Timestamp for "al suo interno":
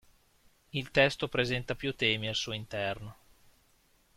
2.27-3.17